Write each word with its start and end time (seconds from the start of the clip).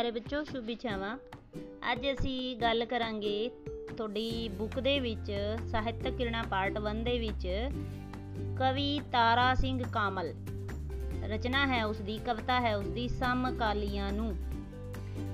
ਪਿਆਰੇ 0.00 0.20
ਬੱਚੋ 0.20 0.44
ਸ਼ੁਭ 0.44 0.70
ਇਛਾਵਾਂ 0.70 1.18
ਅੱਜ 1.92 2.06
ਅਸੀਂ 2.06 2.56
ਗੱਲ 2.56 2.84
ਕਰਾਂਗੇ 2.84 3.50
ਤੁਹਾਡੀ 3.96 4.48
ਬੁੱਕ 4.48 4.80
ਦੇ 4.80 5.00
ਵਿੱਚ, 5.00 5.32
ਸਾਹਿਤਕ 5.66 6.10
ਕਿਰਣਾ 6.10 6.42
ਪਾਰਟ 6.42 6.78
1 6.78 7.04
ਦੇ 7.04 7.18
ਵਿੱਚ, 7.18 7.48
ਕਵੀ 8.58 9.00
ਤਾਰਾ 9.12 9.54
ਸਿੰਘ 9.54 9.82
ਕਾਮਲ। 9.92 10.34
ਰਚਨਾ 11.24 11.66
ਹੈ 11.66 11.84
ਉਸ 11.86 11.98
ਦੀ 11.98 12.18
ਕਵਿਤਾ 12.18 12.60
ਹੈ 12.60 12.76
ਉਸ 12.76 12.86
ਦੀ 12.86 13.08
ਸਮਕਾਲੀਆਂ 13.08 14.12
ਨੂੰ। 14.12 14.36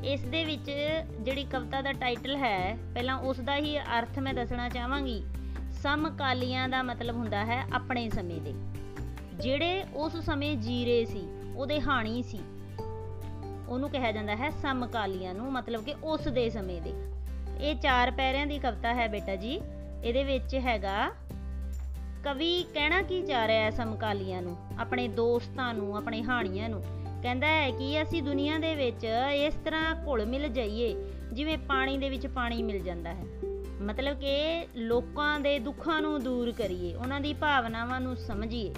ਇਸ 0.05 0.21
ਦੇ 0.21 0.45
ਵਿੱਚ 0.45 0.71
ਜਿਹੜੀ 1.21 1.45
ਕਵਿਤਾ 1.45 1.83
ਦਾ 1.83 1.93
ਟਾਈਟਲ 1.93 2.37
ਹੈ, 2.37 2.79
ਪਹਿਲਾਂ 2.95 3.19
ਉਸ 3.19 3.41
ਦਾ 3.41 3.57
ਹੀ 3.57 3.79
ਅਰਥ 3.79 4.19
ਮੈਂ 4.19 4.35
ਦੱਸਣਾ 4.35 4.69
ਚਾਹਾਂਗੀ। 4.69 5.25
ਸਮਕਾਲੀਆਂ 5.83 6.69
ਦਾ 6.69 6.83
ਮਤਲਬ 6.83 7.17
ਹੁੰਦਾ 7.17 7.45
ਹੈ 7.45 7.65
ਆਪਣੇ 7.73 8.09
ਸਮੇਂ 8.09 8.41
ਦੇ। 8.41 8.55
ਜਿਹੜੇ 9.41 9.85
ਉਸ 9.95 10.17
ਸਮੇਂ 10.17 10.57
ਜੀ 10.57 10.85
ਰਹੇ 10.85 11.05
ਸੀ, 11.05 11.29
ਉਹਦੇ 11.57 11.81
ਹਾਣੀ 11.81 12.23
ਸੀ। 12.23 12.41
ਉਹਨੂੰ 13.69 13.91
ਕਿਹਾ 13.91 14.13
ਜਾਂਦਾ 14.13 14.37
ਹੈ 14.37 14.51
ਸਮਕਾਲੀਆਂ 14.51 15.35
ਨੂੰ, 15.35 15.53
ਮਤਲਬ 15.53 15.85
ਕਿ 15.85 15.95
ਉਸ 16.05 16.21
ਦੇ 16.21 16.51
ਸਮੇਂ 16.51 16.83
ਦੇ। 16.83 16.93
ਇਹ 17.61 17.75
ਚਾਰ 17.75 18.11
ਪੈਰਿਆਂ 18.11 18.47
ਦੀ 18.47 18.59
ਕਵਿਤਾ 18.59 18.95
ਹੈ 18.95 19.09
ਬੇਟਾ 19.09 19.37
ਜੀ। 19.37 19.61
ਇਹਦੇ 20.05 20.25
ਵਿੱਚ 20.25 20.55
ਹੈਗਾ, 20.55 21.11
ਕਵੀ 22.25 22.63
ਕਹਿਣਾ 22.75 23.03
ਕੀ 23.03 23.23
ਚਾਹ 23.23 23.47
ਰਿਹਾ 23.47 23.65
ਹੈ 23.65 23.71
ਸਮਕਾਲੀਆਂ 23.71 24.43
ਨੂੰ, 24.43 24.57
ਆਪਣੇ 24.79 25.09
ਦੋਸਤਾਂ 25.09 25.75
ਨੂੰ, 25.75 25.97
ਆਪਣੇ 25.97 26.23
ਹਾਣੀਆਂ 26.23 26.69
ਨੂੰ। 26.69 26.85
ਕਹਿੰਦਾ 27.23 27.47
ਹੈ 27.47 27.71
ਕਿ 27.71 28.03
ਅਸੀਂ 28.03 28.23
ਦੁਨੀਆ 28.23 28.59
ਦੇ 28.59 28.75
ਵਿੱਚ 28.75 29.07
ਇਸ 29.33 29.55
ਤਰ੍ਹਾਂ 29.55 30.07
ਘੁਲ 30.07 30.27
ਮਿਲ 30.27 30.49
ਜਾਈਏ, 30.49 30.95
ਜਿਵੇਂ 31.33 31.59
ਪਾਣੀ 31.59 31.99
ਦੇ 31.99 32.09
ਵਿੱਚ 32.09 32.27
ਪਾਣੀ 32.27 32.63
ਮਿਲ 32.63 32.83
ਜਾਂਦਾ 32.83 33.15
ਹੈ। 33.15 33.25
ਮਤਲਬ 33.83 34.21
ਕਿ 34.21 34.67
ਲੋਕਾਂ 34.77 35.41
ਦੇ 35.41 35.59
ਦੁੱਖਾਂ 35.59 36.03
ਨੂੰ 36.03 36.23
ਦੂਰ 36.23 36.53
ਕਰੀਏ, 36.53 36.95
ਉਹਨਾਂ 36.95 37.21
ਦੀ 37.21 37.35
ਭਾਵਨਾਵਾਂ 37.35 38.01
ਨੂੰ 38.01 38.17
ਸਮਝੀਏ। 38.17 38.75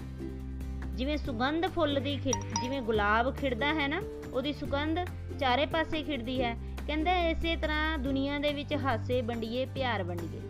ਜਿਵੇਂ 0.94 1.16
ਸੁਗੰਧ 1.16 1.66
ਫੁੱਲ 1.66 2.00
ਦੀ 2.00 2.16
ਜਿਵੇਂ 2.62 2.82
ਗੁਲਾਬ 2.82 3.34
ਖਿੜਦਾ 3.34 3.74
ਹੈ 3.74 3.88
ਨਾ 3.88 4.02
ਉਹਦੀ 4.38 4.52
ਸੁਗੰਧ 4.52 4.98
ਚਾਰੇ 5.40 5.66
ਪਾਸੇ 5.66 6.02
ਖਿੜਦੀ 6.02 6.42
ਹੈ। 6.42 6.56
ਕਹਿੰਦਾ 6.86 7.12
ਇਸੇ 7.16 7.56
ਤਰ੍ਹਾਂ 7.56 7.98
ਦੁਨੀਆ 7.98 8.38
ਦੇ 8.38 8.52
ਵਿੱਚ 8.52 8.74
ਹਾਸੇ 8.74 9.22
ਵੰਡੀਏ, 9.22 9.64
ਪਿਆਰ 9.66 10.02
ਵੰਡੀਏ। 10.02 10.40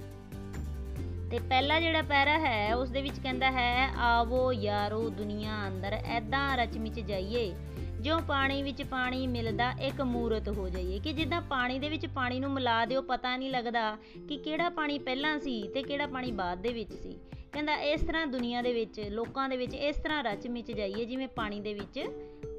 ਤੇ 1.30 1.38
ਪਹਿਲਾ 1.38 1.80
ਜਿਹੜਾ 1.80 2.02
ਪੈਰਾ 2.02 2.38
ਹੈ 2.38 2.74
ਉਸ 2.74 2.90
ਦੇ 2.90 3.02
ਵਿੱਚ 3.02 3.18
ਕਹਿੰਦਾ 3.18 3.50
ਹੈ, 3.50 3.88
ਆਵੋ 3.98 4.52
ਯਾਰੋ 4.52 5.08
ਦੁਨੀਆ 5.08 5.50
ਅੰਦਰ 5.68 5.92
ਐਦਾਂ 5.92 6.56
ਰਚਮਿਚ 6.56 7.00
ਜਾਈਏ 7.00 7.54
ਜੋ 8.00 8.18
ਪਾਣੀ 8.18 8.62
ਵਿੱਚ 8.62 8.82
ਪਾਣੀ 8.82 9.26
ਮਿਲਦਾ, 9.26 9.70
ਇੱਕ 9.70 10.00
ਮੂਰਤ 10.00 10.48
ਹੋ 10.48 10.68
ਜਾਈਏ। 10.68 10.98
ਕਿ 10.98 11.12
ਜਿੱਦਾਂ 11.12 11.40
ਪਾਣੀ 11.40 11.78
ਦੇ 11.78 11.88
ਵਿੱਚ 11.88 12.06
ਪਾਣੀ 12.06 12.40
ਨੂੰ 12.40 12.50
ਮਿਲਾ 12.50 12.84
ਦਿਓ, 12.86 13.02
ਪਤਾ 13.02 13.36
ਨਹੀਂ 13.36 13.50
ਲੱਗਦਾ 13.50 13.96
ਕਿ 14.28 14.36
ਕਿਹੜਾ 14.36 14.68
ਪਾਣੀ 14.68 14.98
ਪਹਿਲਾਂ 14.98 15.38
ਸੀ 15.38 15.68
ਤੇ 15.74 15.82
ਕਿਹੜਾ 15.82 16.06
ਪਾਣੀ 16.06 16.32
ਬਾਅਦ 16.32 16.58
ਦੇ 16.58 16.72
ਵਿੱਚ 16.72 16.92
ਸੀ। 16.94 17.18
ਕਹਿੰਦਾ 17.52 17.76
ਇਸ 17.76 18.00
ਤਰ੍ਹਾਂ 18.00 18.26
ਦੁਨੀਆ 18.26 18.62
ਦੇ 18.62 18.72
ਵਿੱਚ, 18.72 19.00
ਲੋਕਾਂ 19.00 19.48
ਦੇ 19.48 19.56
ਵਿੱਚ 19.56 19.74
ਇਸ 19.74 19.96
ਤਰ੍ਹਾਂ 19.96 20.24
ਰਚ 20.24 20.48
ਮਿਚ 20.48 20.72
ਜਾਈਏ, 20.72 21.04
ਜਿਵੇਂ 21.04 21.28
ਪਾਣੀ 21.28 21.60
ਦੇ 21.60 21.74
ਵਿੱਚ 21.74 22.00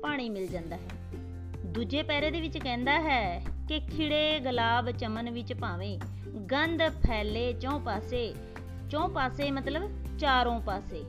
ਪਾਣੀ 0.01 0.29
ਮਿਲ 0.29 0.47
ਜਾਂਦਾ 0.47 0.75
ਹੈ। 0.75 0.98
ਦੂਜੇ 1.69 2.03
ਪੈਰੇ 2.03 2.31
ਦੇ 2.31 2.41
ਵਿੱਚ 2.41 2.57
ਕਹਿੰਦਾ 2.57 2.99
ਹੈ 2.99 3.43
ਕਿ 3.67 3.79
ਖਿੜੇ 3.79 4.39
ਗੁਲਾਬ 4.39 4.91
ਚਮਨ 4.91 5.29
ਵਿੱਚ 5.29 5.53
ਭਾਵੇਂ 5.53 5.99
ਗੰਧ 6.51 6.81
ਫੈਲੇ 7.07 7.53
ਚੌਂ 7.53 7.79
ਪਾਸੇ 7.79 8.33
ਚੌਂ 8.91 9.09
ਪਾਸੇ 9.09 9.51
ਮਤਲਬ 9.51 9.89
ਚਾਰੋਂ 10.17 10.59
ਪਾਸੇ, 10.61 11.03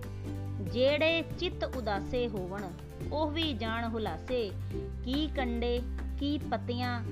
ਜਿਹੜੇ 0.73 1.23
ਚਿੱਤ 1.39 1.65
ਉਦਾਸੇ 1.65 2.29
ਹੋਵਣ, 2.29 2.63
ਉਹ 3.13 3.31
ਵੀ 3.31 3.53
ਜਾਣ 3.53 3.89
ਹੁਲਾਸੇ, 3.89 4.51
ਕੀ 5.05 5.27
ਕੰਡੇ, 5.37 5.81
ਕੀ 6.19 6.39
ਪੱਤੀਆਂ, 6.39 7.03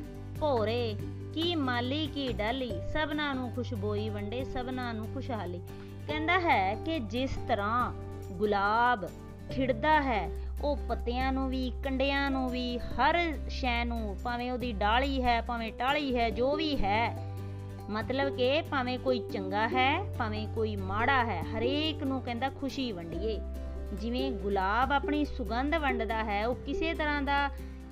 ਭੋਰੇ, 0.40 0.96
ਕੀ 1.34 1.54
ਮਾਲੀ, 1.54 2.06
ਕੀ 2.06 2.32
ਡਾਲੀ, 2.32 2.70
ਸਭਨਾ 2.92 3.32
ਨੂੰ 3.32 3.50
ਖੁਸ਼ਬੋਈ 3.52 4.08
ਵੰਡੇ, 4.08 4.44
ਸਭਨਾ 4.44 4.92
ਨੂੰ 4.92 5.06
ਖੁਸ਼ਹਾਲੀ। 5.14 5.60
ਕਹਿੰਦਾ 6.06 6.38
ਹੈ 6.40 6.74
ਕਿ 6.74 6.98
ਜਿਸ 6.98 7.30
ਤਰ੍ਹਾਂ 7.48 7.92
ਗੁਲਾਬ 8.32 9.06
ਖਿੜਦਾ 9.50 10.00
ਹੈ 10.02 10.47
ਉਹ 10.64 10.76
ਪੱਤਿਆਂ 10.76 11.32
ਨੂੰ 11.32 11.50
ਵੀ, 11.50 11.72
ਕੰਡਿਆਂ 11.84 12.30
ਨੂੰ 12.30 12.48
ਵੀ, 12.48 12.78
ਹਰ 12.78 13.38
ਸ਼ੈ 13.48 13.84
ਨੂੰ, 13.84 14.16
ਭਾਵੇਂ 14.24 14.52
ਉਹਦੀ 14.52 14.72
ਡਾਲੀ 14.72 15.22
ਹੈ, 15.22 15.40
ਭਾਵੇਂ 15.40 15.72
ਟਾਲੀ 15.72 16.18
ਹੈ, 16.18 16.30
ਜੋ 16.30 16.56
ਵੀ 16.56 16.76
ਹੈ। 16.76 17.34
ਮਤਲਬ 17.90 18.36
ਕਿ 18.36 18.62
ਭਾਵੇਂ 18.62 18.98
ਕੋਈ 18.98 19.18
ਚੰਗਾ 19.18 19.68
ਹੈ, 19.68 20.14
ਭਾਵੇਂ 20.18 20.48
ਕੋਈ 20.48 20.76
ਮਾੜਾ 20.76 21.24
ਹੈ, 21.24 21.42
ਹਰੇਕ 21.42 22.02
ਨੂੰ 22.02 22.22
ਕਹਿੰਦਾ 22.22 22.50
ਖੁਸ਼ੀ 22.50 22.92
ਵੰਡੀਏ। 22.92 23.40
ਜਿਵੇਂ 23.94 24.32
ਗੁਲਾਬ 24.32 24.92
ਆਪਣੀ 24.92 25.24
ਸੁਗੰਧ 25.24 25.74
ਵੰਡਦਾ 25.74 26.24
ਹੈ, 26.24 26.46
ਉਹ 26.46 26.54
ਕਿਸੇ 26.54 26.94
ਤਰ੍ਹਾਂ 26.94 27.22
ਦਾ 27.22 27.50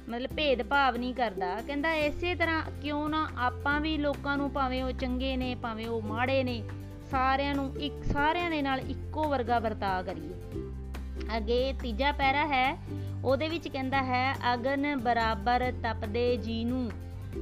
ਮਤਲਬ 0.09 0.31
ਭੇਦ 0.37 0.63
ਭਾਵ 0.63 0.97
ਨਹੀਂ 0.97 1.15
ਕਰਦਾ। 1.15 1.61
ਕਹਿੰਦਾ 1.67 1.93
ਇਸੇ 1.93 2.35
ਤਰ੍ਹਾਂ 2.35 2.63
ਕਿਉਂ 2.83 3.09
ਨਾ 3.09 3.29
ਆਪਾਂ 3.39 3.81
ਵੀ 3.81 3.97
ਲੋਕਾਂ 3.97 4.37
ਨੂੰ 4.37 4.53
ਭਾਵੇਂ 4.53 4.85
ਉਹ 4.85 4.93
ਚੰਗੇ 4.93 5.37
ਨੇ, 5.37 5.55
ਭਾਵੇਂ 5.55 5.87
ਉਹ 5.87 6.03
ਮਾੜੇ 6.03 6.45
ਨੇ, 6.45 6.63
ਸਾਰਿਆਂ 7.11 7.55
ਨੂੰ 7.55 7.77
ਇੱਕ, 7.81 8.05
ਸਾਰਿਆਂ 8.05 8.51
ਦੇ 8.51 8.63
ਨਾਲ 8.63 8.81
ਇੱਕੋ 8.81 9.29
ਵਰਗਾ 9.29 9.59
ਵਰਤਾਅ 9.59 10.03
ਕਰੀਏ। 10.03 10.35
ਅੱਗੇ 11.37 11.75
ਤੀਜਾ 11.83 12.13
ਪੈਰਾ 12.13 12.47
ਹੈ, 12.47 12.79
ਉਹਦੇ 13.25 13.49
ਵਿੱਚ 13.49 13.69
ਕਹਿੰਦਾ 13.69 14.03
ਹੈ, 14.03 14.35
ਅਗਨ 14.55 14.97
ਬਰਾਬਰ 14.97 15.73
ਤਪਦੇ 15.83 16.37
ਜੀ 16.37 16.65
ਨੂੰ 16.65 16.91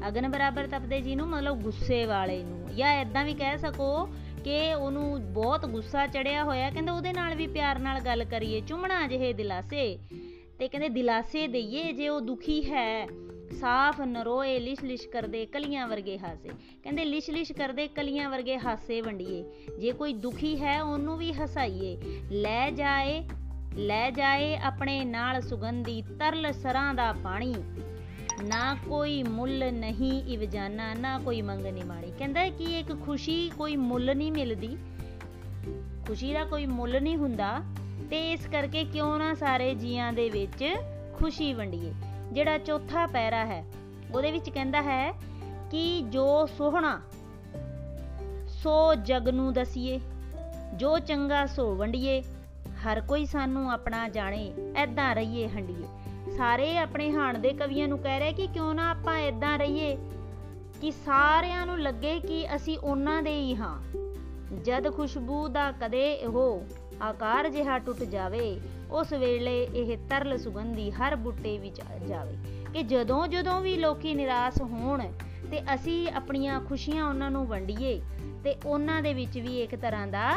ਅਗਨ 0.09 0.28
ਬਰਾਬਰ 0.28 0.67
ਤਪਦੇ 0.67 1.00
ਜੀ 1.00 1.15
ਨੂੰ 1.15 1.28
ਮਤਲਬ 1.28 1.61
ਗੁੱਸੇ 1.61 2.05
ਵਾਲੇ 2.05 2.43
ਨੂੰ। 2.43 2.75
ਜਾਂ 2.77 2.93
ਇਦਾਂ 2.93 3.25
ਵੀ 3.25 3.34
ਕਹਿ 3.34 3.59
ਸਕੋ 3.59 4.09
ਕਿ 4.45 4.75
ਉਹਨੂੰ 4.75 5.33
ਬਹੁਤ 5.33 5.67
ਗੁੱਸਾ 5.67 6.06
ਚੜਿਆ 6.06 6.45
ਹੋਇਆ। 6.45 6.71
ਕਹਿੰਦਾ 6.71 6.93
ਉਹਦੇ 6.93 7.12
ਨਾਲ 7.12 7.34
ਵੀ 7.34 7.47
ਪਿਆਰ 7.47 7.78
ਨਾਲ 7.78 8.00
ਗੱਲ 8.00 8.25
ਕਰੀਏ, 8.25 8.61
ਚੁੰਮਣਾ 8.61 9.06
ਜਿਹੇ 9.06 9.33
ਦਿਲਾਸੇ। 9.33 9.99
ਤੇ 10.59 10.69
ਕਹਿੰਦੇ 10.69 10.89
ਦਿਲਾਸੇ 10.89 11.47
ਦਈਏ, 11.47 11.93
ਜੇ 11.93 12.09
ਉਹ 12.09 12.21
ਦੁਖੀ 12.21 12.62
ਹੈ, 12.62 13.09
ਸਾਫ਼ 13.61 14.01
ਨਰੋਏ 14.01 14.59
ਲਿਸ਼ 14.59 14.84
ਲਿਸ਼ 14.84 15.09
ਕਰਦੇ 15.09 15.47
ਕਲੀਆਂ 15.47 15.89
ਵਰਗੇ 15.89 16.19
ਹਾਸੇ। 16.19 16.51
ਕਹਿੰਦੇ 16.83 17.05
ਲਿਸ਼ 17.05 17.31
ਲਿਸ਼ 17.31 17.53
ਕਰਦੇ 17.53 17.89
ਕਲੀਆਂ 17.89 18.31
ਵਰਗੇ 18.31 18.59
ਹਾਸੇ 18.59 19.01
ਵੰਡੀਏ। 19.01 19.45
ਜੇ 19.81 19.93
ਕੋਈ 19.93 20.12
ਦੁਖੀ 20.12 20.61
ਹੈ, 20.61 20.83
ਉਹਨੂੰ 20.83 21.19
ਵੀ 21.19 21.33
ਹਸਾਈਏ। 21.33 21.99
ਲੈ 22.31 22.71
ਜਾਏ 22.71 23.28
ਲੈ 23.77 24.11
ਜਾਏ 24.11 24.57
ਆਪਣੇ 24.57 25.05
ਨਾਲ 25.05 25.41
ਸੁਗੰਧੀ 25.41 26.03
ਤਰਲ 26.03 26.53
ਸਰਾਂ 26.53 26.95
ਦਾ 26.95 27.12
ਪਾਣੀ। 27.12 27.55
ਨਾ 28.45 28.75
ਕੋਈ 28.89 29.23
ਮੁੱਲ 29.23 29.73
ਨਹੀਂ 29.73 30.23
ਇਵਜਾਨਾ, 30.25 30.95
ਨਾ 30.95 31.19
ਕੋਈ 31.19 31.43
ਮੰਗਣੀ 31.43 31.83
ਮਾੜੀ 31.83 32.13
ਕਹਿੰਦਾ 32.19 32.49
ਕਿ 32.49 32.79
ਇੱਕ 32.79 32.93
ਖੁਸ਼ੀ 33.03 33.51
ਕੋਈ 33.51 33.77
ਮੁੱਲ 33.77 34.17
ਨਹੀਂ 34.17 34.33
ਮਿਲਦੀ। 34.33 34.77
ਖੁਸ਼ੀ 36.07 36.33
ਦਾ 36.33 36.45
ਕੋਈ 36.45 36.67
ਮੁੱਲ 36.67 37.01
ਨਹੀਂ 37.03 37.17
ਹੁੰਦਾ 37.17 37.61
ਤੇ 38.11 38.33
ਇਸ 38.33 38.47
ਕਰਕੇ 38.47 38.84
ਕਿਉਂ 38.84 39.19
ਨਾ 39.19 39.34
ਸਾਰੇ 39.34 39.75
ਜੀਆਂ 39.75 40.13
ਦੇ 40.13 40.29
ਵਿੱਚ 40.31 40.65
ਖੁਸ਼ੀ 41.15 41.53
ਵੰਡੀਏ? 41.55 41.93
ਜਿਹੜਾ 42.33 42.59
ਚੌਥਾ 42.59 43.07
ਪੈਰਾ 43.07 43.45
ਹੈ, 43.47 43.65
ਉਹਦੇ 44.15 44.33
ਵਿੱਚ 44.33 44.51
ਕਹਿੰਦਾ 44.51 44.83
ਹੈ 44.83 45.13
ਕਿ 45.71 46.03
ਜੋ 46.03 46.47
ਸੋਹਣਾ, 46.47 47.01
ਸੋ 48.49 48.95
ਜਗ 48.95 49.29
ਨੂੰ 49.29 49.53
ਦਸੀਏ, 49.53 50.01
ਜੋ 50.75 50.99
ਚੰਗਾ 50.99 51.47
ਸੋ 51.47 51.75
ਵੰਡੀਏ 51.75 52.23
ਹਰ 52.84 53.00
ਕੋਈ 53.00 53.27
ਸਾਨੂੰ 53.27 53.72
ਆਪਣਾ 53.72 54.09
ਜਾਣੇ 54.09 54.53
ਐਦਾਂ 54.77 55.15
ਰਹੀਏ 55.15 55.49
ਹੰਡੀਏ। 55.49 55.87
ਸਾਰੇ 56.31 56.78
ਆਪਣੇ 56.78 57.12
ਹਾਣ 57.12 57.39
ਦੇ 57.39 57.53
ਕਵੀਆਂ 57.53 57.89
ਨੂੰ 57.89 57.99
ਕਹਿ 57.99 58.19
ਰਹੇ 58.19 58.33
ਕਿ 58.33 58.47
ਕਿਉਂ 58.47 58.75
ਨਾ 58.75 58.91
ਆਪਾਂ 58.91 59.15
ਐਦਾਂ 59.15 59.59
ਰਹੀਏ? 59.59 59.97
ਕਿ 60.81 60.91
ਸਾਰਿਆਂ 60.91 61.67
ਨੂੰ 61.67 61.81
ਲੱਗੇ 61.81 62.21
ਕਿ 62.21 62.56
ਅਸੀਂ 62.56 62.78
ਉਹਨਾਂ 62.78 63.22
ਦੇ 63.22 63.41
ਹੀ 63.41 63.56
ਹਾਂ। 63.56 63.83
ਜਦ 64.65 64.93
ਖੁਸ਼ਬੂ 64.93 65.49
ਦਾ 65.49 65.72
ਕਦੇ 65.72 66.25
ਉਹ 66.25 66.62
ਆਕਾਰ 67.03 67.49
ਜਿਹਾ 67.49 67.78
ਟੁੱਟ 67.78 67.99
ਜਾਵੇ, 67.99 68.61
ਉਸ 68.91 69.12
ਵੇਲੇ 69.12 69.69
ਇਹ 69.75 69.99
ਤਰਲ 70.11 70.39
ਸੁਗੰਧੀ 70.39 70.91
ਹਰ 70.91 71.16
ਬੁੱਟੇ 71.16 71.59
ਵਿੱਚ 71.59 71.81
ਜਾਵੇ। 72.09 72.37
ਕਿ 72.75 72.83
ਜਦੋਂ 72.83 73.28
ਜਦੋਂ 73.28 73.61
ਵੀ 73.61 73.77
ਲੋਕੀ 73.77 74.15
ਨਿਰਾਸ਼ 74.15 74.62
ਹੋਣ 74.62 75.12
ਤੇ 75.51 75.75
ਅਸੀਂ 75.75 76.12
ਆਪਣੀਆਂ 76.12 76.61
ਖੁਸ਼ੀਆਂ 76.61 77.05
ਉਹਨਾਂ 77.05 77.31
ਨੂੰ 77.31 77.47
ਵੰਡੀਏ, 77.47 78.03
ਤੇ 78.45 78.55
ਉਹਨਾਂ 78.66 79.03
ਦੇ 79.03 79.15
ਵਿੱਚ 79.15 79.39
ਵੀ 79.39 79.61
ਇੱਕ 79.61 79.77
ਤਰ੍ਹਾਂ 79.77 80.06
ਦਾ 80.06 80.33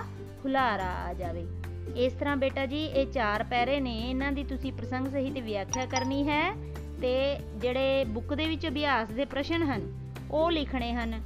ਹੁਲਾਰਾ 0.46 0.91
ਆ 1.08 1.14
ਜਾਵੇ। 1.14 1.47
ਇਸ 1.96 2.14
ਤਰ੍ਹਾਂ 2.14 2.38
ਬੇਟਾ 2.38 2.66
ਜੀ, 2.66 2.86
ਇਹ 2.86 3.08
ਚਾਰ 3.08 3.44
ਪੈਰੇ 3.44 3.80
ਨੇ, 3.80 4.09
ਇਹਨਾਂ 4.09 4.31
ਦੀ 4.31 4.44
ਤੁਸੀਂ 4.44 4.74
ਪ੍ਰਸੰਗ 4.74 5.08
ਸਹਿਤ 5.08 5.34
ਵਿਆਖਿਆ 5.34 5.86
ਕਰਨੀ 5.86 6.28
ਹੈ 6.28 6.56
ਤੇ 7.02 7.38
ਜਿਹੜੇ 7.56 8.06
ਬੁੱਕ 8.06 8.34
ਦੇ 8.34 8.48
ਵਿੱਚ 8.48 8.68
ਅਭਿਆਸ 8.68 9.08
ਦੇ 9.08 9.25
ਪ੍ਰਸ਼ਨ 9.25 9.64
ਹਨ, 9.64 10.12
ਉਹ 10.31 10.52
ਲਿਖਣੇ 10.52 10.94
ਹਨ। 10.94 11.22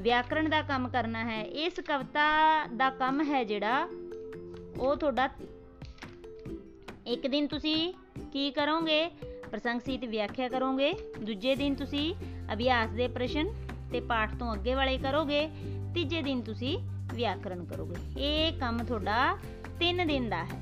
ਵਿਆਕਰਣ 0.00 0.48
ਦਾ 0.48 0.62
ਕੰਮ 0.62 0.88
ਕਰਨਾ 0.88 1.24
ਹੈ। 1.24 1.42
ਇਸ 1.42 1.72
ਕਵਿਤਾ 1.80 2.66
ਦਾ 2.66 2.90
ਕੰਮ 2.90 3.24
ਹੈ 3.24 3.44
ਜਿਹੜਾ, 3.44 3.88
ਉਹ 4.80 4.96
ਤੁਹਾਡਾ 4.96 5.28
ਇੱਕ 7.06 7.26
ਦਿਨ 7.26 7.46
ਤੁਸੀਂ 7.46 7.94
ਕੀ 8.32 8.50
ਕਰੋਗੇ? 8.50 9.10
ਪ੍ਰਸੰਗ 9.50 9.80
ਸਹਿਤ 9.80 10.04
ਵਿਆਖਿਆ 10.04 10.48
ਕਰੋਗੇ। 10.48 10.92
ਦੂਜੇ 11.22 11.54
ਦਿਨ 11.54 11.74
ਤੁਸੀਂ 11.74 12.14
ਅਭਿਆਸ 12.52 12.90
ਦੇ 12.90 13.08
ਪ੍ਰਸ਼ਨ 13.08 13.52
ਤੇ 13.92 14.00
ਪਾਠ 14.00 14.34
ਤੋਂ 14.34 14.54
ਅੱਗੇ 14.54 14.74
ਵਾਲੇ 14.74 14.98
ਕਰੋਗੇ। 14.98 15.48
ਤੀਜੇ 15.94 16.22
ਦਿਨ 16.22 16.42
ਤੁਸੀਂ 16.42 16.78
ਵਿਆਕਰਣ 17.14 17.64
ਕਰੋਗੇ। 17.64 17.96
ਇਹ 18.18 18.52
ਕੰਮ 18.52 18.78
ਤੁਹਾਡਾ 18.78 19.38
3 19.80 20.04
ਦਿਨ 20.06 20.28
ਦਾ 20.28 20.44
ਹੈ। 20.44 20.58